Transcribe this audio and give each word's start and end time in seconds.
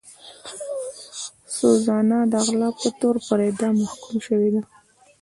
سوزانا 1.57 2.19
د 2.31 2.33
غلا 2.45 2.69
په 2.79 2.89
تور 2.99 3.15
پر 3.27 3.39
اعدام 3.45 3.73
محکومه 3.83 4.19
شوې 4.27 4.49
وه. 4.53 4.61